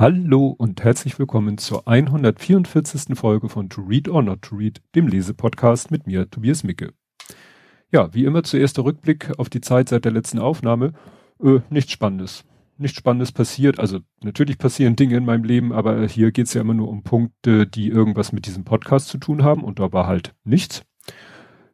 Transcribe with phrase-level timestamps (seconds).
[0.00, 3.18] Hallo und herzlich willkommen zur 144.
[3.18, 6.92] Folge von To Read or Not to Read, dem Lesepodcast mit mir, Tobias Micke.
[7.90, 10.92] Ja, wie immer zuerst der Rückblick auf die Zeit seit der letzten Aufnahme.
[11.42, 12.44] Äh, nichts Spannendes.
[12.76, 13.80] Nichts Spannendes passiert.
[13.80, 17.66] Also natürlich passieren Dinge in meinem Leben, aber hier geht's ja immer nur um Punkte,
[17.66, 20.84] die irgendwas mit diesem Podcast zu tun haben und da war halt nichts.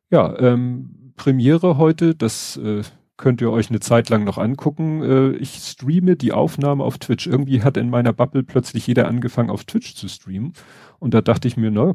[0.08, 2.84] Ja, ähm, Premiere heute, das äh,
[3.16, 5.02] könnt ihr euch eine Zeit lang noch angucken.
[5.02, 7.26] Äh, ich streame die Aufnahme auf Twitch.
[7.26, 10.52] Irgendwie hat in meiner Bubble plötzlich jeder angefangen auf Twitch zu streamen.
[10.98, 11.94] Und da dachte ich mir, na,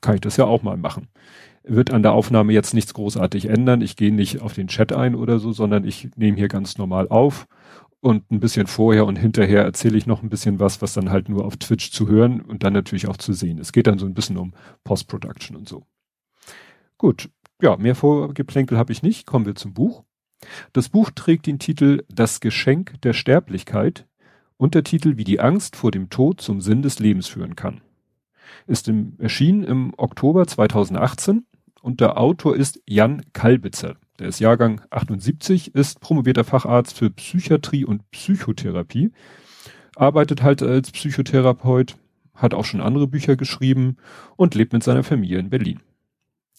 [0.00, 1.08] kann ich das ja auch mal machen.
[1.64, 3.82] Wird an der Aufnahme jetzt nichts großartig ändern.
[3.82, 7.08] Ich gehe nicht auf den Chat ein oder so, sondern ich nehme hier ganz normal
[7.08, 7.46] auf.
[8.00, 11.28] Und ein bisschen vorher und hinterher erzähle ich noch ein bisschen was, was dann halt
[11.28, 13.60] nur auf Twitch zu hören und dann natürlich auch zu sehen.
[13.60, 15.86] Es geht dann so ein bisschen um Post-Production und so.
[16.98, 19.24] Gut, ja, mehr Vorgeplänkel habe ich nicht.
[19.24, 20.02] Kommen wir zum Buch.
[20.72, 24.06] Das Buch trägt den Titel Das Geschenk der Sterblichkeit,
[24.56, 27.80] Untertitel Wie die Angst vor dem Tod zum Sinn des Lebens führen kann.
[28.66, 31.44] Ist im, erschienen im Oktober 2018
[31.80, 33.96] und der Autor ist Jan Kalbitzer.
[34.18, 39.10] Der ist Jahrgang 78, ist promovierter Facharzt für Psychiatrie und Psychotherapie,
[39.96, 41.96] arbeitet halt als Psychotherapeut,
[42.34, 43.96] hat auch schon andere Bücher geschrieben
[44.36, 45.80] und lebt mit seiner Familie in Berlin.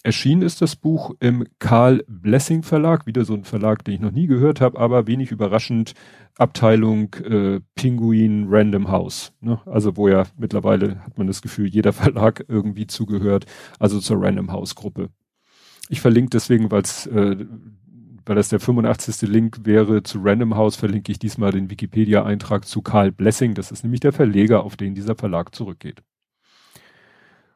[0.06, 4.12] Erschienen ist das Buch im Karl Blessing Verlag, wieder so ein Verlag, den ich noch
[4.12, 5.94] nie gehört habe, aber wenig überraschend
[6.38, 9.32] Abteilung äh, Pinguin Random House.
[9.40, 9.62] Ne?
[9.66, 13.46] Also wo ja mittlerweile hat man das Gefühl, jeder Verlag irgendwie zugehört,
[13.80, 15.10] also zur Random House Gruppe.
[15.88, 17.38] Ich verlinke deswegen, weil's, äh,
[18.26, 19.30] weil das der 85.
[19.30, 23.54] Link wäre zu Random House, verlinke ich diesmal den Wikipedia-Eintrag zu Karl Blessing.
[23.54, 26.04] Das ist nämlich der Verleger, auf den dieser Verlag zurückgeht.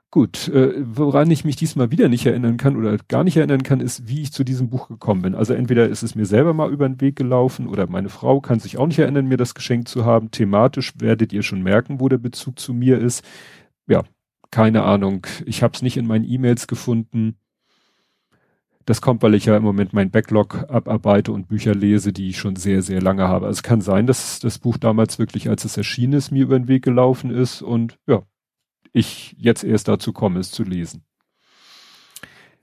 [0.10, 3.82] Gut, äh, woran ich mich diesmal wieder nicht erinnern kann oder gar nicht erinnern kann,
[3.82, 5.36] ist, wie ich zu diesem Buch gekommen bin.
[5.36, 8.60] Also entweder ist es mir selber mal über den Weg gelaufen oder meine Frau kann
[8.60, 10.32] sich auch nicht erinnern, mir das geschenkt zu haben.
[10.32, 13.22] Thematisch werdet ihr schon merken, wo der Bezug zu mir ist.
[13.86, 14.04] Ja,
[14.50, 15.28] keine Ahnung.
[15.46, 17.38] Ich habe es nicht in meinen E-Mails gefunden.
[18.86, 22.38] Das kommt, weil ich ja im Moment mein Backlog abarbeite und Bücher lese, die ich
[22.38, 23.48] schon sehr, sehr lange habe.
[23.48, 26.58] Also es kann sein, dass das Buch damals wirklich, als es erschienen ist, mir über
[26.58, 28.24] den Weg gelaufen ist und ja,
[28.94, 31.04] ich jetzt erst dazu komme, es zu lesen.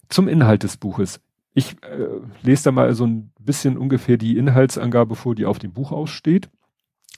[0.09, 1.21] Zum Inhalt des Buches.
[1.55, 2.07] Ich äh,
[2.43, 6.51] lese da mal so ein bisschen ungefähr die Inhaltsangabe vor, die auf dem Buch aussteht,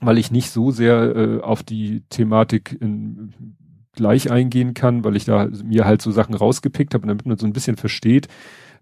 [0.00, 3.56] weil ich nicht so sehr äh, auf die Thematik in,
[3.92, 7.38] gleich eingehen kann, weil ich da mir halt so Sachen rausgepickt habe und damit man
[7.38, 8.28] so ein bisschen versteht,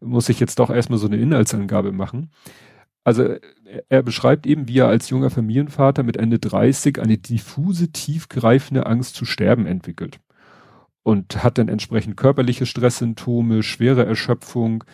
[0.01, 2.31] muss ich jetzt doch erstmal so eine Inhaltsangabe machen.
[3.05, 3.37] Also
[3.89, 9.15] er beschreibt eben, wie er als junger Familienvater mit Ende 30 eine diffuse, tiefgreifende Angst
[9.15, 10.21] zu sterben entwickelt.
[11.03, 14.85] Und hat dann entsprechend körperliche Stresssymptome, schwere Erschöpfung.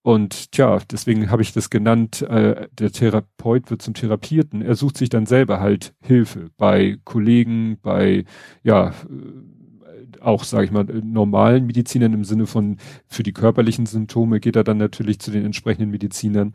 [0.00, 4.62] Und tja, deswegen habe ich das genannt, äh, der Therapeut wird zum Therapierten.
[4.62, 8.24] Er sucht sich dann selber halt Hilfe bei Kollegen, bei,
[8.62, 8.92] ja, äh,
[10.20, 14.64] auch, sage ich mal, normalen Medizinern im Sinne von, für die körperlichen Symptome geht er
[14.64, 16.54] dann natürlich zu den entsprechenden Medizinern.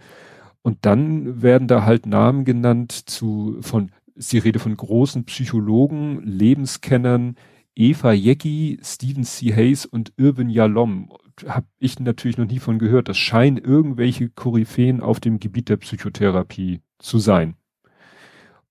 [0.64, 6.22] Und dann werden da halt Namen genannt zu, von, ist die Rede von großen Psychologen,
[6.24, 7.36] Lebenskennern,
[7.76, 9.54] Eva Jecki, Stephen C.
[9.54, 11.12] Hayes und Irvin Yalom.
[11.46, 13.10] Hab ich natürlich noch nie von gehört.
[13.10, 17.56] Das scheinen irgendwelche Koryphäen auf dem Gebiet der Psychotherapie zu sein.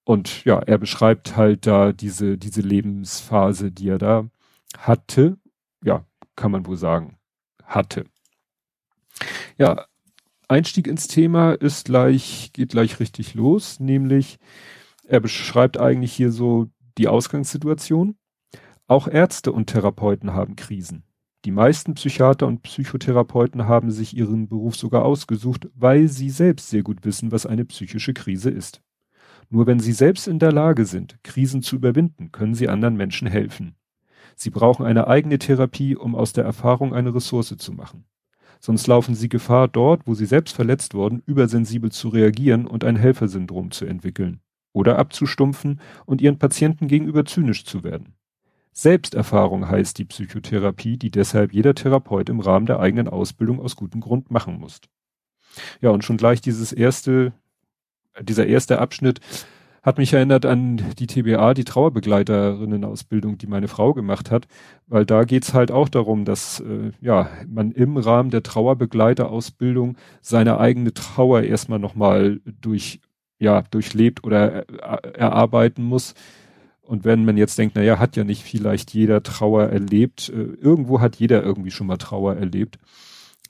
[0.05, 4.29] Und ja, er beschreibt halt da diese, diese Lebensphase, die er da
[4.79, 5.37] hatte.
[5.85, 7.19] Ja, kann man wohl sagen.
[7.65, 8.07] Hatte.
[9.59, 9.85] Ja,
[10.53, 14.39] Einstieg ins Thema ist gleich, geht gleich richtig los, nämlich
[15.03, 16.69] er beschreibt eigentlich hier so
[16.99, 18.17] die Ausgangssituation.
[18.87, 21.05] Auch Ärzte und Therapeuten haben Krisen.
[21.47, 26.83] Die meisten Psychiater und Psychotherapeuten haben sich ihren Beruf sogar ausgesucht, weil sie selbst sehr
[26.83, 28.83] gut wissen, was eine psychische Krise ist.
[29.49, 33.27] Nur wenn sie selbst in der Lage sind, Krisen zu überwinden, können sie anderen Menschen
[33.27, 33.75] helfen.
[34.37, 38.05] Sie brauchen eine eigene Therapie, um aus der Erfahrung eine Ressource zu machen
[38.65, 42.97] sonst laufen sie Gefahr, dort, wo sie selbst verletzt wurden, übersensibel zu reagieren und ein
[42.97, 44.41] Helfersyndrom zu entwickeln
[44.73, 48.15] oder abzustumpfen und ihren Patienten gegenüber zynisch zu werden.
[48.73, 54.01] Selbsterfahrung heißt die Psychotherapie, die deshalb jeder Therapeut im Rahmen der eigenen Ausbildung aus gutem
[54.01, 54.81] Grund machen muss.
[55.83, 57.35] Ja, und schon gleich dieses erste,
[58.23, 59.21] dieser erste Abschnitt
[59.83, 64.47] hat mich erinnert an die TBA, die Trauerbegleiterinnen-Ausbildung, die meine Frau gemacht hat,
[64.87, 70.59] weil da geht's halt auch darum, dass äh, ja man im Rahmen der Trauerbegleiterausbildung seine
[70.59, 73.01] eigene Trauer erstmal nochmal durch
[73.39, 76.15] ja durchlebt oder er, erarbeiten muss.
[76.83, 81.01] Und wenn man jetzt denkt, naja, hat ja nicht vielleicht jeder Trauer erlebt, äh, irgendwo
[81.01, 82.79] hat jeder irgendwie schon mal Trauer erlebt.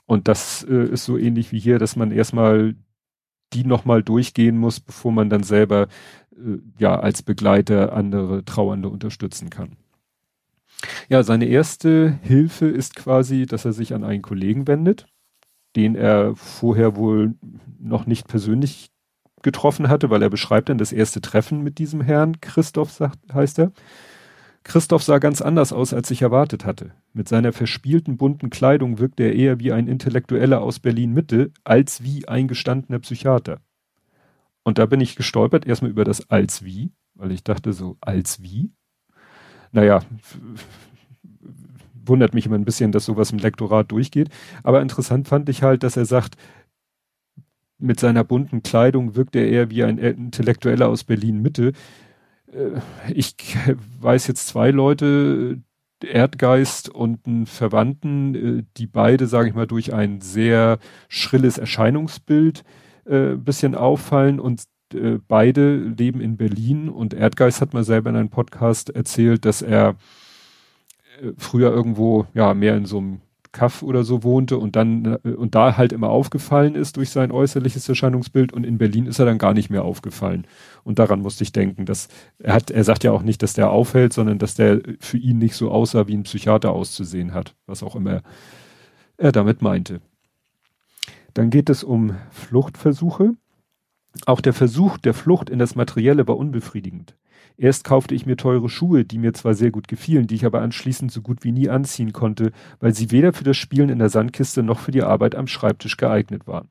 [0.05, 2.75] Und das äh, ist so ähnlich wie hier, dass man erstmal
[3.53, 5.87] die nochmal durchgehen muss, bevor man dann selber
[6.31, 9.77] äh, ja als Begleiter andere Trauernde unterstützen kann.
[11.07, 15.07] Ja, seine erste Hilfe ist quasi, dass er sich an einen Kollegen wendet,
[15.75, 17.35] den er vorher wohl
[17.79, 18.89] noch nicht persönlich
[19.41, 23.59] getroffen hatte, weil er beschreibt dann das erste Treffen mit diesem Herrn, Christoph sagt, heißt
[23.59, 23.71] er.
[24.63, 26.91] Christoph sah ganz anders aus, als ich erwartet hatte.
[27.11, 32.03] Mit seiner verspielten bunten Kleidung wirkte er eher wie ein Intellektueller aus Berlin Mitte, als
[32.03, 33.59] wie ein gestandener Psychiater.
[34.63, 38.41] Und da bin ich gestolpert, erstmal über das als wie, weil ich dachte so, als
[38.41, 38.71] wie?
[39.73, 40.01] Naja,
[42.05, 44.29] wundert mich immer ein bisschen, dass sowas im Lektorat durchgeht.
[44.63, 46.35] Aber interessant fand ich halt, dass er sagt,
[47.77, 51.69] mit seiner bunten Kleidung wirkt er eher wie ein Intellektueller aus Berlin Mitte.
[51.69, 51.73] Äh,
[53.13, 53.35] ich
[53.99, 55.59] weiß jetzt zwei Leute,
[56.03, 62.63] Erdgeist und einen Verwandten, äh, die beide, sage ich mal, durch ein sehr schrilles Erscheinungsbild
[63.05, 64.63] äh, bisschen auffallen und
[64.93, 69.61] äh, beide leben in Berlin und Erdgeist hat mal selber in einem Podcast erzählt, dass
[69.61, 69.95] er
[71.21, 73.21] äh, früher irgendwo ja mehr in so einem
[73.53, 77.31] Kaff oder so wohnte und dann äh, und da halt immer aufgefallen ist durch sein
[77.31, 80.45] äußerliches Erscheinungsbild und in Berlin ist er dann gar nicht mehr aufgefallen.
[80.83, 82.09] Und daran musste ich denken, dass
[82.39, 85.37] er hat, er sagt ja auch nicht, dass der aufhält, sondern dass der für ihn
[85.37, 88.21] nicht so aussah, wie ein Psychiater auszusehen hat, was auch immer
[89.17, 90.01] er damit meinte.
[91.33, 93.35] Dann geht es um Fluchtversuche.
[94.25, 97.15] Auch der Versuch der Flucht in das Materielle war unbefriedigend.
[97.57, 100.61] Erst kaufte ich mir teure Schuhe, die mir zwar sehr gut gefielen, die ich aber
[100.61, 104.09] anschließend so gut wie nie anziehen konnte, weil sie weder für das Spielen in der
[104.09, 106.69] Sandkiste noch für die Arbeit am Schreibtisch geeignet waren.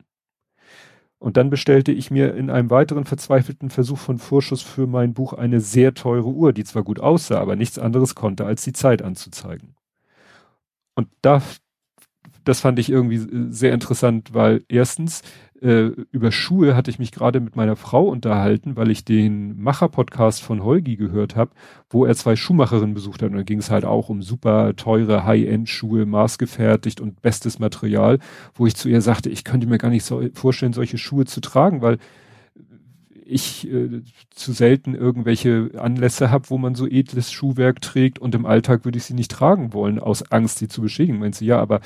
[1.23, 5.31] Und dann bestellte ich mir in einem weiteren verzweifelten Versuch von Vorschuss für mein Buch
[5.31, 9.01] eine sehr teure Uhr, die zwar gut aussah, aber nichts anderes konnte, als die Zeit
[9.01, 9.77] anzuzeigen.
[10.95, 11.41] Und da,
[12.43, 15.21] das fand ich irgendwie sehr interessant, weil erstens,
[15.63, 20.41] äh, über Schuhe hatte ich mich gerade mit meiner Frau unterhalten, weil ich den Macher-Podcast
[20.41, 21.51] von Holgi gehört habe,
[21.89, 23.31] wo er zwei Schuhmacherinnen besucht hat.
[23.31, 28.19] Und da ging es halt auch um super teure High-End-Schuhe, maßgefertigt und bestes Material,
[28.53, 31.39] wo ich zu ihr sagte, ich könnte mir gar nicht so vorstellen, solche Schuhe zu
[31.39, 31.97] tragen, weil
[33.25, 34.01] ich äh,
[34.31, 38.97] zu selten irgendwelche Anlässe habe, wo man so edles Schuhwerk trägt und im Alltag würde
[38.97, 41.19] ich sie nicht tragen wollen, aus Angst, sie zu beschädigen.
[41.19, 41.79] Meint sie, ja, aber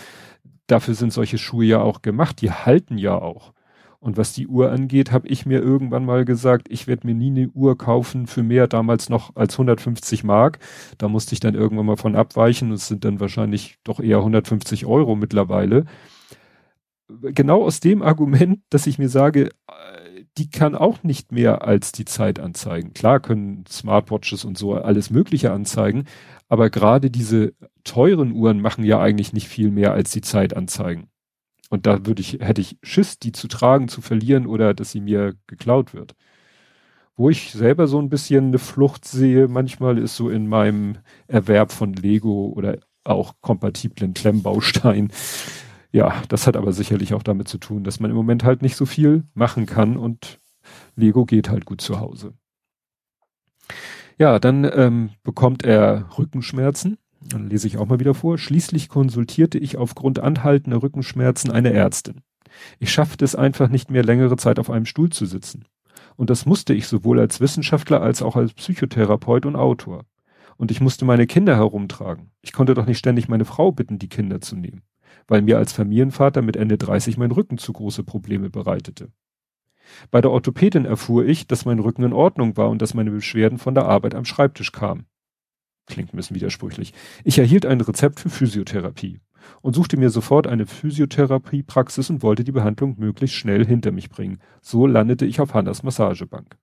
[0.66, 3.54] dafür sind solche Schuhe ja auch gemacht, die halten ja auch.
[4.00, 7.32] Und was die Uhr angeht, habe ich mir irgendwann mal gesagt, ich werde mir nie
[7.32, 10.60] eine Uhr kaufen für mehr damals noch als 150 Mark.
[10.98, 12.72] Da musste ich dann irgendwann mal von abweichen.
[12.72, 15.86] Es sind dann wahrscheinlich doch eher 150 Euro mittlerweile.
[17.08, 19.50] Genau aus dem Argument, dass ich mir sage,
[20.38, 22.94] die kann auch nicht mehr als die Zeit anzeigen.
[22.94, 26.06] Klar können Smartwatches und so alles Mögliche anzeigen,
[26.48, 27.54] aber gerade diese
[27.84, 31.10] teuren Uhren machen ja eigentlich nicht viel mehr als die Zeit anzeigen.
[31.70, 35.02] Und da würde ich, hätte ich Schiss, die zu tragen, zu verlieren oder dass sie
[35.02, 36.16] mir geklaut wird.
[37.16, 41.72] Wo ich selber so ein bisschen eine Flucht sehe, manchmal ist so in meinem Erwerb
[41.72, 45.12] von Lego oder auch kompatiblen Klemmbaustein.
[45.92, 48.76] Ja, das hat aber sicherlich auch damit zu tun, dass man im Moment halt nicht
[48.76, 50.40] so viel machen kann und
[50.96, 52.34] Lego geht halt gut zu Hause.
[54.20, 56.98] Ja, dann ähm, bekommt er Rückenschmerzen
[57.28, 58.38] dann lese ich auch mal wieder vor.
[58.38, 62.22] Schließlich konsultierte ich aufgrund anhaltender Rückenschmerzen eine Ärztin.
[62.80, 65.66] Ich schaffte es einfach nicht mehr längere Zeit auf einem Stuhl zu sitzen.
[66.16, 70.06] Und das musste ich sowohl als Wissenschaftler als auch als Psychotherapeut und Autor.
[70.58, 72.32] Und ich musste meine Kinder herumtragen.
[72.42, 74.82] Ich konnte doch nicht ständig meine Frau bitten, die Kinder zu nehmen,
[75.28, 79.12] weil mir als Familienvater mit Ende 30 mein Rücken zu große Probleme bereitete.
[80.10, 83.60] Bei der Orthopädin erfuhr ich, dass mein Rücken in Ordnung war und dass meine Beschwerden
[83.60, 85.06] von der Arbeit am Schreibtisch kamen.
[85.88, 86.94] Klingt ein bisschen widersprüchlich.
[87.24, 89.20] Ich erhielt ein Rezept für Physiotherapie
[89.62, 94.40] und suchte mir sofort eine Physiotherapiepraxis und wollte die Behandlung möglichst schnell hinter mich bringen.
[94.62, 96.58] So landete ich auf Hannas Massagebank.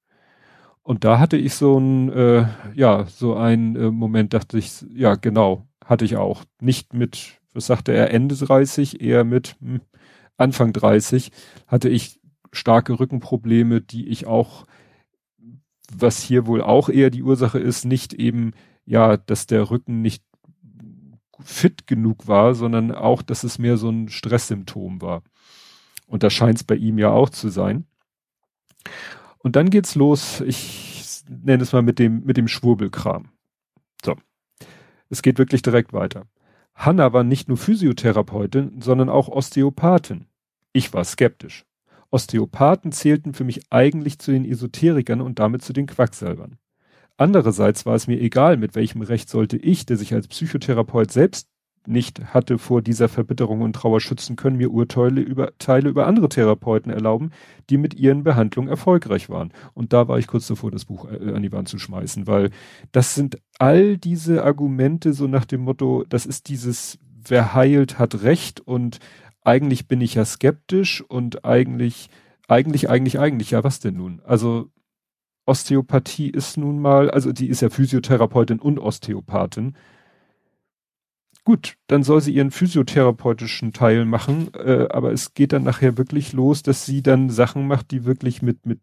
[0.83, 5.15] Und da hatte ich so ein, äh, ja, so ein äh, Moment, dachte ich, ja,
[5.15, 6.45] genau, hatte ich auch.
[6.61, 9.81] Nicht mit, was sagte er, Ende 30, eher mit hm,
[10.37, 11.31] Anfang 30
[11.67, 12.21] hatte ich
[12.53, 14.67] starke Rückenprobleme, die ich auch,
[15.91, 18.53] was hier wohl auch eher die Ursache ist, nicht eben
[18.87, 20.25] ja, dass der Rücken nicht
[21.41, 25.23] fit genug war, sondern auch, dass es mehr so ein Stresssymptom war.
[26.07, 27.87] Und das scheint es bei ihm ja auch zu sein.
[29.39, 33.29] Und dann geht's los, ich nenne es mal mit dem, mit dem Schwurbelkram.
[34.05, 34.17] So.
[35.11, 36.27] Es geht wirklich direkt weiter.
[36.75, 40.27] Hanna war nicht nur Physiotherapeutin, sondern auch Osteopathin.
[40.73, 41.65] Ich war skeptisch.
[42.11, 46.59] Osteopathen zählten für mich eigentlich zu den Esoterikern und damit zu den Quacksalbern.
[47.17, 51.49] Andererseits war es mir egal, mit welchem Recht sollte ich, der sich als Psychotherapeut selbst
[51.87, 56.29] nicht hatte vor dieser Verbitterung und Trauer schützen können, mir Urteile über Teile über andere
[56.29, 57.31] Therapeuten erlauben,
[57.71, 59.53] die mit ihren Behandlungen erfolgreich waren.
[59.75, 62.51] Und da war ich kurz davor, das Buch äh, an die Wand zu schmeißen, weil
[62.93, 68.23] das sind all diese Argumente so nach dem Motto, das ist dieses, wer heilt, hat
[68.23, 68.99] Recht und
[69.43, 72.09] eigentlich bin ich ja skeptisch und eigentlich,
[72.49, 74.23] eigentlich, eigentlich, eigentlich, ja, was denn nun?
[74.25, 74.71] Also
[75.47, 79.75] Osteopathie ist nun mal, also die ist ja Physiotherapeutin und Osteopathin
[81.45, 86.33] Gut, dann soll sie ihren physiotherapeutischen Teil machen, äh, aber es geht dann nachher wirklich
[86.33, 88.81] los, dass sie dann Sachen macht, die wirklich mit, mit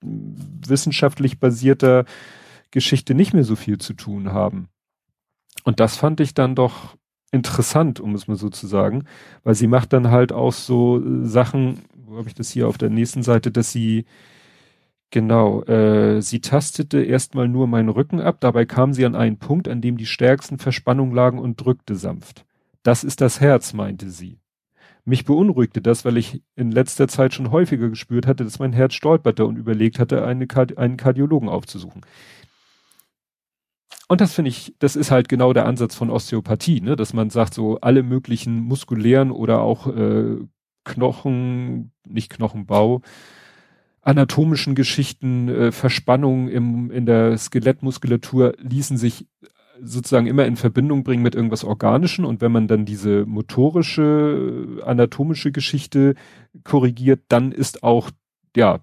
[0.00, 2.04] wissenschaftlich basierter
[2.72, 4.68] Geschichte nicht mehr so viel zu tun haben.
[5.62, 6.96] Und das fand ich dann doch
[7.30, 9.04] interessant, um es mal so zu sagen,
[9.44, 12.90] weil sie macht dann halt auch so Sachen, wo habe ich das hier auf der
[12.90, 14.06] nächsten Seite, dass sie
[15.12, 19.68] Genau, äh, sie tastete erstmal nur meinen Rücken ab, dabei kam sie an einen Punkt,
[19.68, 22.46] an dem die stärksten Verspannungen lagen und drückte sanft.
[22.82, 24.38] Das ist das Herz, meinte sie.
[25.04, 28.94] Mich beunruhigte das, weil ich in letzter Zeit schon häufiger gespürt hatte, dass mein Herz
[28.94, 32.00] stolperte und überlegt hatte, eine Kard einen Kardiologen aufzusuchen.
[34.08, 36.96] Und das finde ich, das ist halt genau der Ansatz von Osteopathie, ne?
[36.96, 40.38] dass man sagt, so alle möglichen muskulären oder auch äh,
[40.84, 43.02] Knochen, nicht Knochenbau,
[44.02, 49.26] anatomischen Geschichten, äh, Verspannungen im, in der Skelettmuskulatur ließen sich
[49.80, 55.50] sozusagen immer in Verbindung bringen mit irgendwas Organischen und wenn man dann diese motorische, anatomische
[55.50, 56.14] Geschichte
[56.62, 58.10] korrigiert, dann ist auch,
[58.54, 58.80] ja,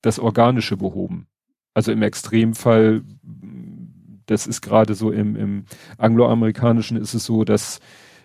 [0.00, 1.26] das Organische behoben.
[1.74, 3.02] Also im Extremfall,
[4.26, 5.64] das ist gerade so im, im
[5.98, 7.80] Angloamerikanischen ist es so, dass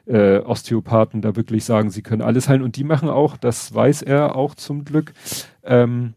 [0.06, 4.02] äh, Osteopathen da wirklich sagen, sie können alles heilen und die machen auch, das weiß
[4.02, 5.14] er auch zum Glück,
[5.64, 6.14] ähm,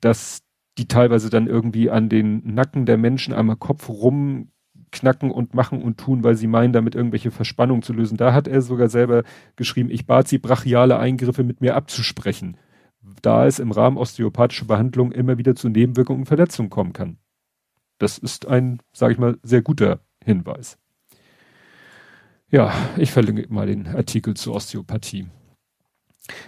[0.00, 0.42] dass
[0.78, 5.98] die teilweise dann irgendwie an den Nacken der Menschen einmal Kopf rumknacken und machen und
[5.98, 8.16] tun, weil sie meinen, damit irgendwelche Verspannungen zu lösen.
[8.16, 9.24] Da hat er sogar selber
[9.56, 12.56] geschrieben, ich bat sie, brachiale Eingriffe mit mir abzusprechen,
[13.22, 17.18] da es im Rahmen osteopathischer Behandlung immer wieder zu Nebenwirkungen und Verletzungen kommen kann.
[17.98, 20.78] Das ist ein, sage ich mal, sehr guter Hinweis.
[22.50, 25.26] Ja, ich verlinke mal den Artikel zur Osteopathie.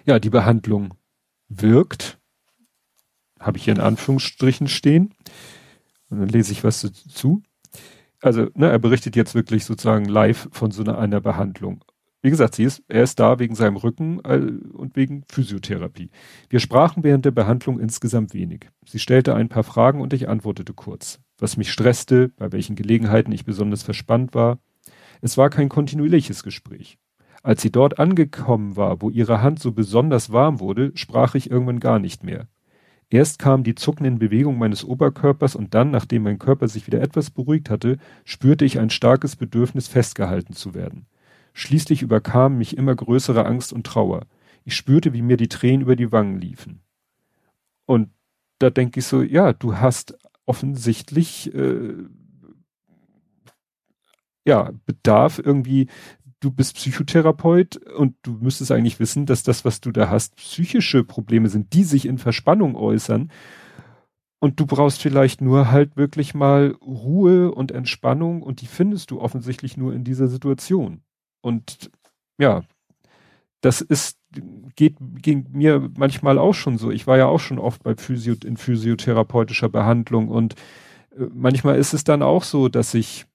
[0.07, 0.95] Ja, die Behandlung
[1.49, 2.20] wirkt
[3.41, 5.15] habe ich hier in Anführungsstrichen stehen.
[6.11, 7.43] Und dann lese ich was dazu.
[8.21, 11.85] Also, ne, er berichtet jetzt wirklich sozusagen live von so einer, einer Behandlung.
[12.23, 14.37] Wie gesagt, sie ist, er ist da wegen seinem Rücken äh,
[14.75, 16.11] und wegen Physiotherapie.
[16.51, 18.69] Wir sprachen während der Behandlung insgesamt wenig.
[18.85, 21.19] Sie stellte ein paar Fragen und ich antwortete kurz.
[21.39, 24.59] Was mich stresste, bei welchen Gelegenheiten ich besonders verspannt war.
[25.23, 26.99] Es war kein kontinuierliches Gespräch.
[27.43, 31.81] Als sie dort angekommen war, wo ihre Hand so besonders warm wurde, sprach ich irgendwann
[31.81, 32.49] gar nicht mehr.
[33.13, 37.31] Erst kamen die zuckenden Bewegungen meines Oberkörpers und dann, nachdem mein Körper sich wieder etwas
[37.31, 41.07] beruhigt hatte, spürte ich ein starkes Bedürfnis, festgehalten zu werden.
[41.53, 44.27] Schließlich überkam mich immer größere Angst und Trauer.
[44.65, 46.83] Ich spürte, wie mir die Tränen über die Wangen liefen.
[47.85, 48.11] Und
[48.61, 51.95] da denke ich so, ja, du hast offensichtlich äh,
[54.45, 55.89] ja Bedarf irgendwie
[56.41, 61.05] du bist Psychotherapeut und du müsstest eigentlich wissen, dass das, was du da hast, psychische
[61.05, 63.31] Probleme sind, die sich in Verspannung äußern.
[64.43, 69.21] Und du brauchst vielleicht nur halt wirklich mal Ruhe und Entspannung und die findest du
[69.21, 71.03] offensichtlich nur in dieser Situation.
[71.43, 71.91] Und
[72.39, 72.63] ja,
[73.61, 74.19] das ist,
[74.77, 76.91] geht, ging mir manchmal auch schon so.
[76.91, 80.55] Ich war ja auch schon oft bei Physio, in physiotherapeutischer Behandlung und
[81.15, 83.27] äh, manchmal ist es dann auch so, dass ich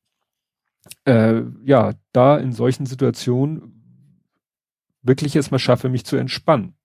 [1.05, 3.75] äh, ja, da in solchen Situationen
[5.01, 6.75] wirklich erstmal schaffe, mich zu entspannen.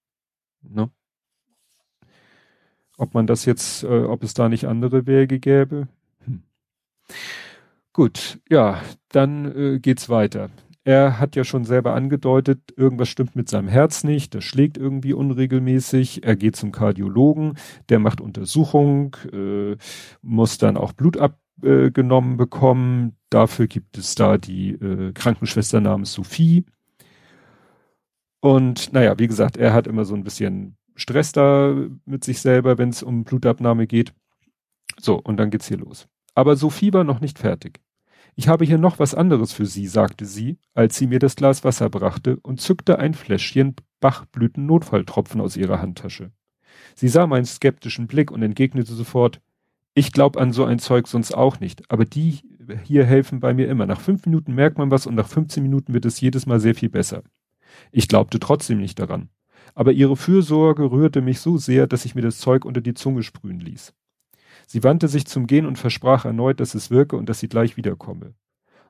[0.62, 0.90] Ne?
[2.96, 5.88] Ob man das jetzt, äh, ob es da nicht andere Wege gäbe?
[6.24, 6.42] Hm.
[7.92, 10.50] Gut, ja, dann äh, geht's weiter.
[10.84, 15.12] Er hat ja schon selber angedeutet, irgendwas stimmt mit seinem Herz nicht, das schlägt irgendwie
[15.12, 16.24] unregelmäßig.
[16.24, 17.58] Er geht zum Kardiologen,
[17.90, 19.76] der macht Untersuchung, äh,
[20.22, 21.18] muss dann auch Blut
[21.62, 23.16] abgenommen bekommen.
[23.30, 26.64] Dafür gibt es da die äh, Krankenschwester namens Sophie.
[28.40, 31.74] Und naja, wie gesagt, er hat immer so ein bisschen Stress da
[32.04, 34.12] mit sich selber, wenn es um Blutabnahme geht.
[34.98, 36.08] So, und dann geht's hier los.
[36.34, 37.80] Aber Sophie war noch nicht fertig.
[38.36, 41.64] Ich habe hier noch was anderes für Sie, sagte sie, als sie mir das Glas
[41.64, 46.30] Wasser brachte und zückte ein Fläschchen Bachblüten-Notfalltropfen aus ihrer Handtasche.
[46.94, 49.40] Sie sah meinen skeptischen Blick und entgegnete sofort,
[50.00, 52.38] ich glaub an so ein Zeug sonst auch nicht, aber die
[52.84, 53.84] hier helfen bei mir immer.
[53.84, 56.74] Nach fünf Minuten merkt man was und nach 15 Minuten wird es jedes Mal sehr
[56.74, 57.22] viel besser.
[57.92, 59.28] Ich glaubte trotzdem nicht daran.
[59.74, 63.22] Aber ihre Fürsorge rührte mich so sehr, dass ich mir das Zeug unter die Zunge
[63.22, 63.92] sprühen ließ.
[64.66, 67.76] Sie wandte sich zum Gehen und versprach erneut, dass es wirke und dass sie gleich
[67.76, 68.32] wiederkomme.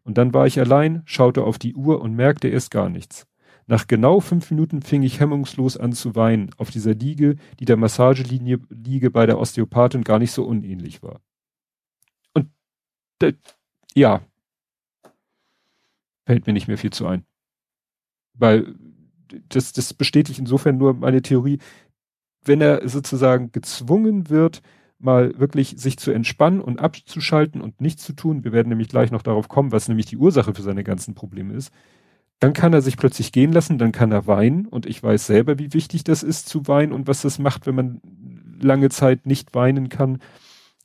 [0.04, 3.26] Und dann war ich allein, schaute auf die Uhr und merkte erst gar nichts.
[3.66, 7.76] Nach genau fünf Minuten fing ich hemmungslos an zu weinen, auf dieser Liege, die der
[7.76, 11.20] Massagelinie Liege bei der Osteopathin gar nicht so unähnlich war.
[12.34, 12.50] Und
[13.94, 14.22] ja,
[16.26, 17.24] fällt mir nicht mehr viel zu ein.
[18.34, 18.74] Weil
[19.48, 21.58] das, das bestätigt insofern nur meine Theorie,
[22.44, 24.62] wenn er sozusagen gezwungen wird,
[24.98, 29.10] mal wirklich sich zu entspannen und abzuschalten und nichts zu tun, wir werden nämlich gleich
[29.10, 31.72] noch darauf kommen, was nämlich die Ursache für seine ganzen Probleme ist,
[32.40, 35.58] dann kann er sich plötzlich gehen lassen, dann kann er weinen und ich weiß selber,
[35.58, 38.00] wie wichtig das ist zu weinen und was das macht, wenn man
[38.60, 40.20] lange Zeit nicht weinen kann.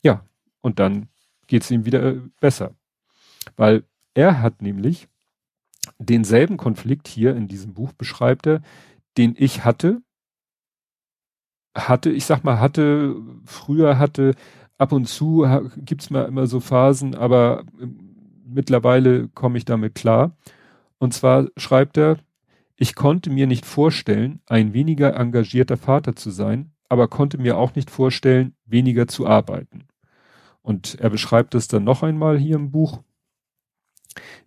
[0.02, 0.22] Ja,
[0.60, 1.08] und dann
[1.46, 2.74] geht es ihm wieder äh, besser.
[3.56, 3.84] Weil
[4.14, 5.08] er hat nämlich
[5.98, 8.60] denselben Konflikt hier in diesem Buch beschreibt er,
[9.16, 10.02] den ich hatte,
[11.74, 14.34] hatte, ich sag mal, hatte, früher hatte,
[14.76, 15.46] ab und zu
[15.78, 17.64] gibt's mal immer so Phasen, aber
[18.44, 20.36] mittlerweile komme ich damit klar.
[20.98, 22.18] Und zwar schreibt er,
[22.76, 27.74] ich konnte mir nicht vorstellen, ein weniger engagierter Vater zu sein, aber konnte mir auch
[27.74, 29.88] nicht vorstellen, weniger zu arbeiten.
[30.62, 33.02] Und er beschreibt es dann noch einmal hier im Buch.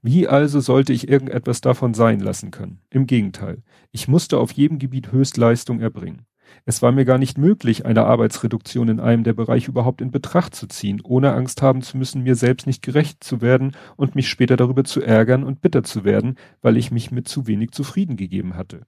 [0.02, 2.82] Wie also sollte ich irgendetwas davon sein lassen können?
[2.90, 6.26] Im Gegenteil, ich musste auf jedem Gebiet Höchstleistung erbringen.
[6.66, 10.56] Es war mir gar nicht möglich, eine Arbeitsreduktion in einem der Bereiche überhaupt in Betracht
[10.56, 14.30] zu ziehen, ohne Angst haben zu müssen, mir selbst nicht gerecht zu werden und mich
[14.30, 18.18] später darüber zu ärgern und bitter zu werden, weil ich mich mit zu wenig zufrieden
[18.18, 18.86] gegeben hatte.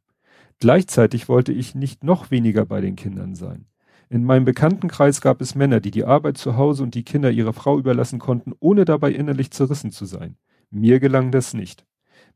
[0.59, 3.65] Gleichzeitig wollte ich nicht noch weniger bei den Kindern sein.
[4.09, 7.53] In meinem Bekanntenkreis gab es Männer, die die Arbeit zu Hause und die Kinder ihrer
[7.53, 10.35] Frau überlassen konnten, ohne dabei innerlich zerrissen zu sein.
[10.69, 11.85] Mir gelang das nicht.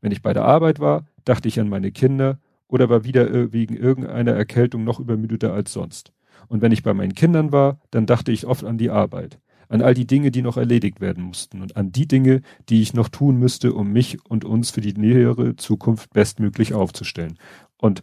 [0.00, 3.52] Wenn ich bei der Arbeit war, dachte ich an meine Kinder oder war wieder äh,
[3.52, 6.12] wegen irgendeiner Erkältung noch übermüdeter als sonst.
[6.48, 9.82] Und wenn ich bei meinen Kindern war, dann dachte ich oft an die Arbeit, an
[9.82, 13.08] all die Dinge, die noch erledigt werden mussten und an die Dinge, die ich noch
[13.08, 17.38] tun müsste, um mich und uns für die nähere Zukunft bestmöglich aufzustellen.
[17.78, 18.02] Und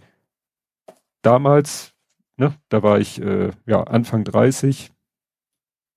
[1.22, 1.94] damals,
[2.38, 4.92] ne, da war ich äh, ja Anfang 30,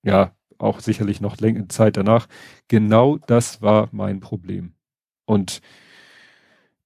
[0.02, 2.28] ja, auch sicherlich noch längere Zeit danach,
[2.68, 4.72] genau das war mein Problem.
[5.26, 5.60] Und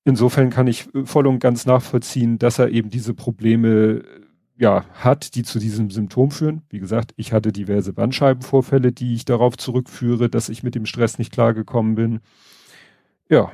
[0.04, 4.02] insofern kann ich äh, voll und ganz nachvollziehen, dass er eben diese Probleme äh,
[4.56, 6.62] ja hat, die zu diesem Symptom führen.
[6.68, 11.18] Wie gesagt, ich hatte diverse Bandscheibenvorfälle, die ich darauf zurückführe, dass ich mit dem Stress
[11.18, 12.20] nicht klargekommen bin.
[13.28, 13.52] Ja,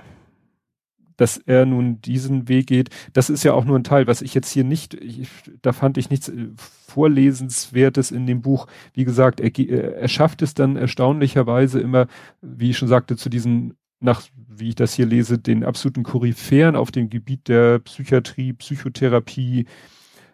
[1.16, 4.34] dass er nun diesen Weg geht, das ist ja auch nur ein Teil, was ich
[4.34, 5.28] jetzt hier nicht, ich,
[5.62, 8.66] da fand ich nichts äh, Vorlesenswertes in dem Buch.
[8.92, 9.50] Wie gesagt, er,
[9.96, 12.06] er schafft es dann erstaunlicherweise immer,
[12.42, 16.76] wie ich schon sagte, zu diesen nach, wie ich das hier lese, den absoluten Koryphäen
[16.76, 19.66] auf dem Gebiet der Psychiatrie, Psychotherapie,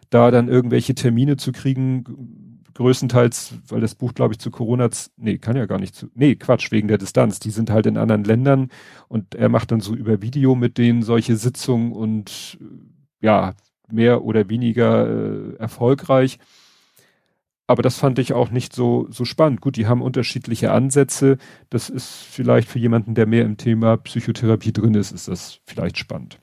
[0.09, 2.03] da dann irgendwelche Termine zu kriegen,
[2.73, 6.35] größtenteils, weil das Buch, glaube ich, zu Corona, nee, kann ja gar nicht zu, nee,
[6.35, 7.39] Quatsch, wegen der Distanz.
[7.39, 8.69] Die sind halt in anderen Ländern
[9.07, 12.57] und er macht dann so über Video mit denen solche Sitzungen und
[13.21, 13.53] ja,
[13.91, 16.39] mehr oder weniger äh, erfolgreich.
[17.73, 19.59] Aber das fand ich auch nicht so, so spannend.
[19.59, 21.39] Gut, die haben unterschiedliche Ansätze.
[21.71, 25.97] Das ist vielleicht für jemanden, der mehr im Thema Psychotherapie drin ist, ist das vielleicht
[25.97, 26.39] spannend.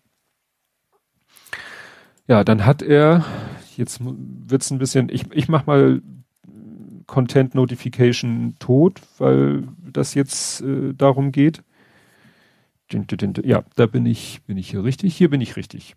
[2.26, 3.24] Ja, dann hat er,
[3.76, 6.02] jetzt wird's ein bisschen, ich, ich mach mal
[7.06, 11.62] Content Notification tot, weil das jetzt äh, darum geht.
[13.44, 15.16] Ja, da bin ich, bin ich hier richtig.
[15.16, 15.94] Hier bin ich richtig.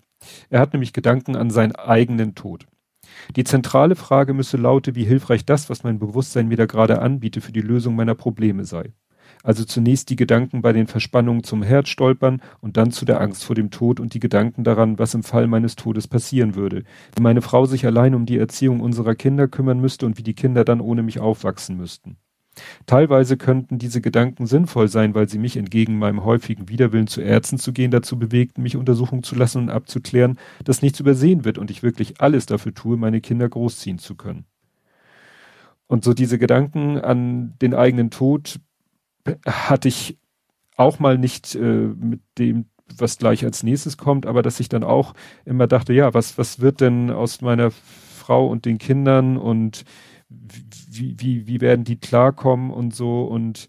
[0.52, 2.68] Er hat nämlich Gedanken an seinen eigenen Tod.
[3.36, 7.42] Die zentrale Frage müsse laute, wie hilfreich das, was mein Bewusstsein mir da gerade anbiete,
[7.42, 8.94] für die Lösung meiner Probleme sei.
[9.44, 13.44] Also zunächst die Gedanken bei den Verspannungen zum Herz stolpern und dann zu der Angst
[13.44, 16.84] vor dem Tod und die Gedanken daran, was im Fall meines Todes passieren würde.
[17.16, 20.34] Wie meine Frau sich allein um die Erziehung unserer Kinder kümmern müsste und wie die
[20.36, 22.18] Kinder dann ohne mich aufwachsen müssten.
[22.86, 27.58] Teilweise könnten diese Gedanken sinnvoll sein, weil sie mich entgegen meinem häufigen Widerwillen zu Ärzten
[27.58, 31.72] zu gehen dazu bewegten, mich untersuchen zu lassen und abzuklären, dass nichts übersehen wird und
[31.72, 34.46] ich wirklich alles dafür tue, meine Kinder großziehen zu können.
[35.88, 38.60] Und so diese Gedanken an den eigenen Tod
[39.46, 40.18] hatte ich
[40.76, 42.66] auch mal nicht äh, mit dem,
[42.98, 45.14] was gleich als nächstes kommt, aber dass ich dann auch
[45.46, 49.86] immer dachte, ja, was, was wird denn aus meiner Frau und den Kindern und
[50.98, 53.68] wie, wie, wie werden die klarkommen und so und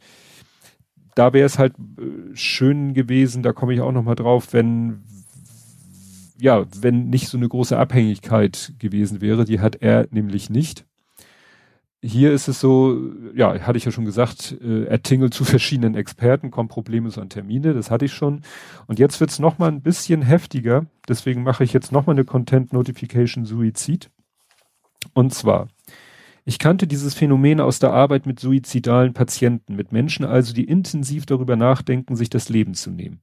[1.14, 5.04] da wäre es halt äh, schön gewesen, da komme ich auch nochmal drauf, wenn
[6.38, 10.84] ja, wenn nicht so eine große Abhängigkeit gewesen wäre, die hat er nämlich nicht.
[12.02, 13.00] Hier ist es so,
[13.34, 17.30] ja, hatte ich ja schon gesagt, äh, er tingelt zu verschiedenen Experten, kommt problemlos an
[17.30, 18.42] Termine, das hatte ich schon.
[18.86, 22.72] Und jetzt wird's es nochmal ein bisschen heftiger, deswegen mache ich jetzt nochmal eine Content
[22.72, 24.10] Notification Suizid.
[25.14, 25.68] Und zwar,
[26.46, 31.24] Ich kannte dieses Phänomen aus der Arbeit mit suizidalen Patienten, mit Menschen also, die intensiv
[31.24, 33.20] darüber nachdenken, sich das Leben zu nehmen.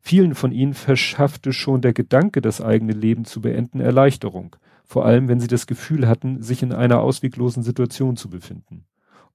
[0.00, 5.28] Vielen von ihnen verschaffte schon der Gedanke, das eigene Leben zu beenden, Erleichterung, vor allem
[5.28, 8.84] wenn sie das Gefühl hatten, sich in einer ausweglosen Situation zu befinden.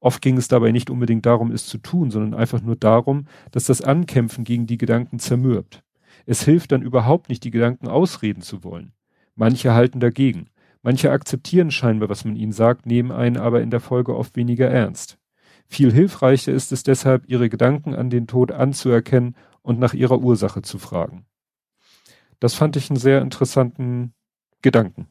[0.01, 3.65] Oft ging es dabei nicht unbedingt darum, es zu tun, sondern einfach nur darum, dass
[3.65, 5.81] das Ankämpfen gegen die Gedanken zermürbt.
[6.25, 8.91] Es hilft dann überhaupt nicht, die Gedanken ausreden zu wollen.
[9.35, 10.47] Manche halten dagegen.
[10.83, 14.69] Manche akzeptieren scheinbar, was man ihnen sagt, nehmen einen aber in der Folge oft weniger
[14.69, 15.17] ernst.
[15.65, 20.61] Viel hilfreicher ist es deshalb, ihre Gedanken an den Tod anzuerkennen und nach ihrer Ursache
[20.61, 21.25] zu fragen.
[22.39, 24.13] Das fand ich einen sehr interessanten
[24.61, 25.07] Gedanken,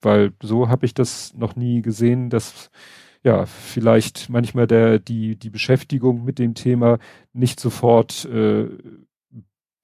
[0.00, 2.70] weil so habe ich das noch nie gesehen, dass
[3.24, 6.98] ja, vielleicht manchmal der, die, die Beschäftigung mit dem Thema
[7.32, 8.68] nicht sofort äh,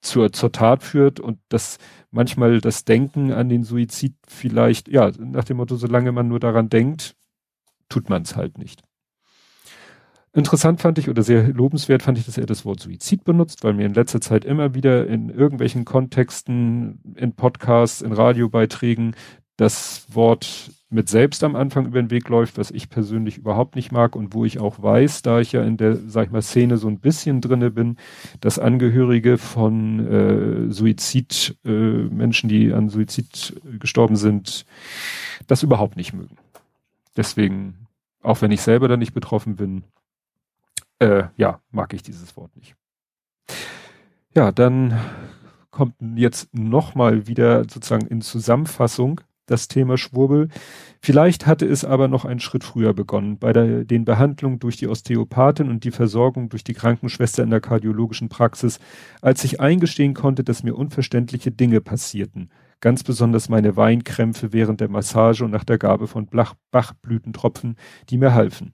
[0.03, 1.77] zur, zur Tat führt und dass
[2.11, 6.69] manchmal das Denken an den Suizid vielleicht, ja, nach dem Motto, solange man nur daran
[6.69, 7.15] denkt,
[7.89, 8.81] tut man es halt nicht.
[10.35, 13.73] Interessant fand ich oder sehr lobenswert fand ich, dass er das Wort Suizid benutzt, weil
[13.73, 19.15] mir in letzter Zeit immer wieder in irgendwelchen Kontexten, in Podcasts, in Radiobeiträgen
[19.57, 23.91] das Wort mit selbst am Anfang über den Weg läuft, was ich persönlich überhaupt nicht
[23.91, 26.77] mag und wo ich auch weiß, da ich ja in der, sag ich mal, Szene
[26.77, 27.97] so ein bisschen drinne bin,
[28.39, 29.99] dass Angehörige von
[30.69, 34.65] äh, Suizid, äh, Menschen, die an Suizid gestorben sind,
[35.47, 36.37] das überhaupt nicht mögen.
[37.17, 37.87] Deswegen,
[38.21, 39.83] auch wenn ich selber da nicht betroffen bin,
[40.99, 42.75] äh, ja, mag ich dieses Wort nicht.
[44.35, 44.99] Ja, dann
[45.71, 50.49] kommt jetzt nochmal wieder sozusagen in Zusammenfassung das Thema Schwurbel.
[51.01, 54.87] Vielleicht hatte es aber noch einen Schritt früher begonnen, bei der, den Behandlungen durch die
[54.87, 58.79] Osteopathin und die Versorgung durch die Krankenschwester in der kardiologischen Praxis,
[59.21, 64.89] als ich eingestehen konnte, dass mir unverständliche Dinge passierten, ganz besonders meine Weinkrämpfe während der
[64.89, 66.29] Massage und nach der Gabe von
[66.71, 67.75] Bachblütentropfen,
[68.09, 68.73] die mir halfen.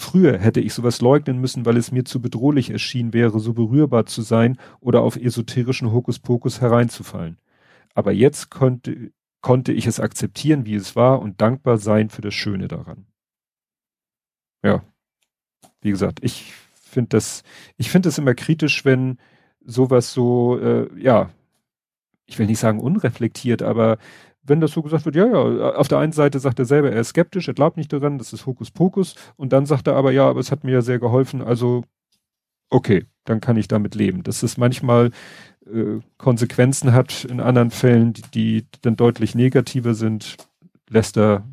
[0.00, 4.06] Früher hätte ich sowas leugnen müssen, weil es mir zu bedrohlich erschien wäre, so berührbar
[4.06, 7.36] zu sein oder auf esoterischen Hokuspokus hereinzufallen.
[7.94, 12.34] Aber jetzt konnte konnte ich es akzeptieren, wie es war und dankbar sein für das
[12.34, 13.06] Schöne daran.
[14.62, 14.82] Ja,
[15.80, 17.42] wie gesagt, ich finde das,
[17.76, 19.18] ich finde es immer kritisch, wenn
[19.64, 21.30] sowas so, äh, ja,
[22.26, 23.98] ich will nicht sagen unreflektiert, aber
[24.42, 27.00] wenn das so gesagt wird, ja, ja, auf der einen Seite sagt er selber, er
[27.00, 30.28] ist skeptisch, er glaubt nicht daran, das ist Hokuspokus, und dann sagt er aber, ja,
[30.28, 31.84] aber es hat mir ja sehr geholfen, also
[32.70, 34.22] okay, dann kann ich damit leben.
[34.22, 35.10] Das ist manchmal
[35.66, 40.36] äh, Konsequenzen hat in anderen Fällen, die, die dann deutlich negativer sind,
[40.88, 41.44] lässt er,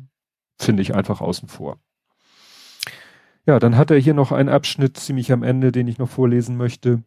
[0.58, 1.78] finde ich, einfach außen vor.
[3.46, 6.56] Ja, dann hat er hier noch einen Abschnitt ziemlich am Ende, den ich noch vorlesen
[6.56, 7.02] möchte.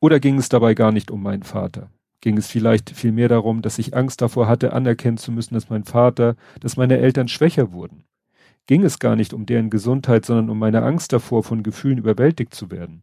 [0.00, 1.90] Oder ging es dabei gar nicht um meinen Vater?
[2.20, 5.84] Ging es vielleicht vielmehr darum, dass ich Angst davor hatte, anerkennen zu müssen, dass mein
[5.84, 8.04] Vater, dass meine Eltern schwächer wurden?
[8.66, 12.54] Ging es gar nicht um deren Gesundheit, sondern um meine Angst davor, von Gefühlen überwältigt
[12.54, 13.02] zu werden?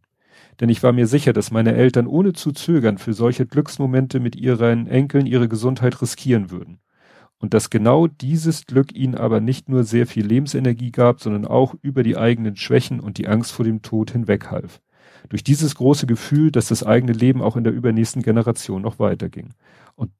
[0.60, 4.36] Denn ich war mir sicher, dass meine Eltern ohne zu zögern für solche Glücksmomente mit
[4.36, 6.78] ihren Enkeln ihre Gesundheit riskieren würden.
[7.38, 11.74] Und dass genau dieses Glück ihnen aber nicht nur sehr viel Lebensenergie gab, sondern auch
[11.82, 14.80] über die eigenen Schwächen und die Angst vor dem Tod hinweghalf.
[15.28, 19.54] Durch dieses große Gefühl, dass das eigene Leben auch in der übernächsten Generation noch weiterging.
[19.96, 20.12] Und,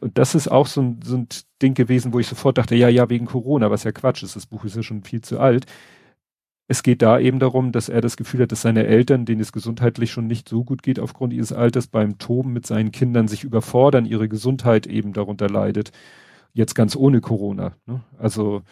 [0.00, 1.28] und das ist auch so ein, so ein
[1.60, 4.46] Ding gewesen, wo ich sofort dachte, ja, ja, wegen Corona, was ja Quatsch ist, das
[4.46, 5.66] Buch ist ja schon viel zu alt
[6.70, 9.52] es geht da eben darum, dass er das Gefühl hat, dass seine Eltern, denen es
[9.52, 13.42] gesundheitlich schon nicht so gut geht aufgrund ihres Alters, beim Toben mit seinen Kindern sich
[13.42, 15.92] überfordern, ihre Gesundheit eben darunter leidet.
[16.52, 17.72] Jetzt ganz ohne Corona.
[17.86, 18.02] Ne?
[18.18, 18.62] Also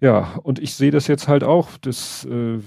[0.00, 2.58] ja, und ich sehe das jetzt halt auch, dass äh,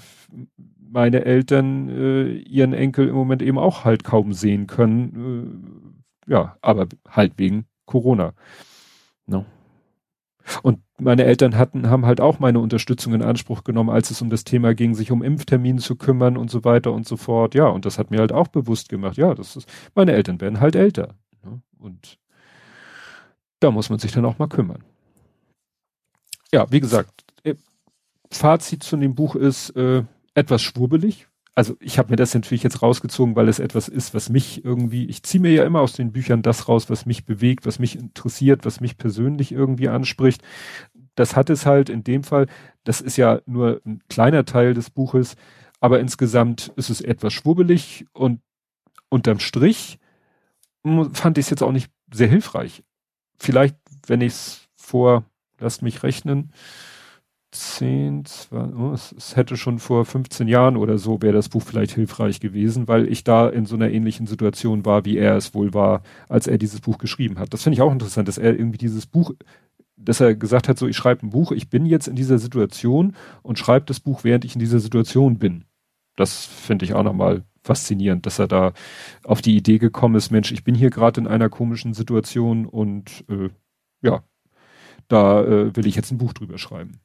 [0.80, 5.96] meine Eltern äh, ihren Enkel im Moment eben auch halt kaum sehen können.
[6.28, 8.34] Äh, ja, aber halt wegen Corona.
[9.26, 9.44] Ne?
[10.62, 14.30] Und meine Eltern hatten, haben halt auch meine Unterstützung in Anspruch genommen, als es um
[14.30, 17.54] das Thema ging, sich um Impftermine zu kümmern und so weiter und so fort.
[17.56, 19.18] Ja, und das hat mir halt auch bewusst gemacht.
[19.18, 21.16] Ja, das ist, meine Eltern werden halt älter.
[21.44, 21.62] Ne?
[21.80, 22.18] Und
[23.60, 24.84] da muss man sich dann auch mal kümmern.
[26.54, 27.56] Ja, wie gesagt, äh,
[28.32, 30.04] Fazit zu dem Buch ist äh,
[30.34, 34.30] etwas schwurbelig, also ich habe mir das natürlich jetzt rausgezogen, weil es etwas ist, was
[34.30, 37.66] mich irgendwie, ich ziehe mir ja immer aus den Büchern das raus, was mich bewegt,
[37.66, 40.44] was mich interessiert, was mich persönlich irgendwie anspricht.
[41.16, 42.48] Das hat es halt in dem Fall,
[42.84, 45.38] das ist ja nur ein kleiner Teil des Buches,
[45.80, 48.42] aber insgesamt ist es etwas schwubbelig und
[49.08, 49.98] unterm Strich
[51.14, 52.84] fand ich es jetzt auch nicht sehr hilfreich.
[53.38, 55.24] Vielleicht, wenn ich es vor,
[55.60, 56.52] lasst mich rechnen,
[57.56, 61.94] 10, 20, oh, es, hätte schon vor 15 Jahren oder so wäre das Buch vielleicht
[61.94, 65.74] hilfreich gewesen, weil ich da in so einer ähnlichen Situation war, wie er es wohl
[65.74, 67.54] war, als er dieses Buch geschrieben hat.
[67.54, 69.34] Das finde ich auch interessant, dass er irgendwie dieses Buch
[69.98, 73.16] dass er gesagt hat, so ich schreibe ein Buch, ich bin jetzt in dieser Situation
[73.44, 75.64] und schreibe das Buch, während ich in dieser Situation bin.
[76.18, 78.74] Das finde ich auch nochmal faszinierend, dass er da
[79.24, 83.26] auf die Idee gekommen ist, Mensch, ich bin hier gerade in einer komischen Situation und
[83.30, 83.50] äh,
[84.02, 84.24] ja,
[85.08, 87.00] da äh, will ich jetzt ein Buch drüber schreiben.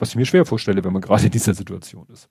[0.00, 2.28] Was ich mir schwer vorstelle, wenn man gerade in dieser Situation ist.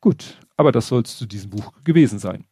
[0.00, 2.44] Gut, aber das soll es zu diesem Buch gewesen sein.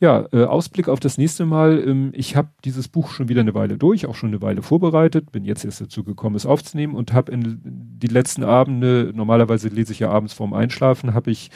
[0.00, 1.82] Ja, äh, Ausblick auf das nächste Mal.
[1.86, 5.32] Ähm, ich habe dieses Buch schon wieder eine Weile durch, auch schon eine Weile vorbereitet,
[5.32, 9.92] bin jetzt erst dazu gekommen, es aufzunehmen und habe in die letzten Abende, normalerweise lese
[9.92, 11.50] ich ja abends vorm Einschlafen, habe ich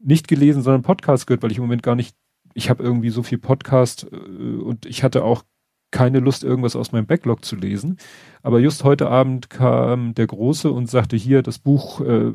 [0.00, 2.16] nicht gelesen, sondern Podcast gehört, weil ich im Moment gar nicht,
[2.52, 5.44] ich habe irgendwie so viel Podcast äh, und ich hatte auch
[5.90, 7.98] keine Lust, irgendwas aus meinem Backlog zu lesen.
[8.42, 12.32] Aber just heute Abend kam der Große und sagte, hier, das Buch äh,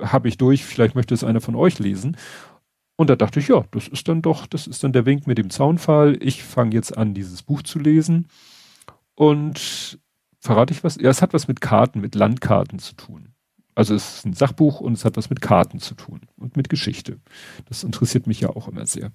[0.00, 2.16] habe ich durch, vielleicht möchte es einer von euch lesen.
[2.96, 5.38] Und da dachte ich, ja, das ist dann doch, das ist dann der Wink mit
[5.38, 6.16] dem Zaunfall.
[6.20, 8.28] Ich fange jetzt an, dieses Buch zu lesen.
[9.16, 9.98] Und
[10.38, 10.96] verrate ich was?
[10.96, 13.30] Ja, es hat was mit Karten, mit Landkarten zu tun.
[13.74, 16.68] Also es ist ein Sachbuch und es hat was mit Karten zu tun und mit
[16.68, 17.18] Geschichte.
[17.66, 19.10] Das interessiert mich ja auch immer sehr.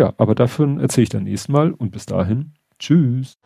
[0.00, 3.36] Ja, aber davon erzähle ich dann nächstes Mal und bis dahin, tschüss.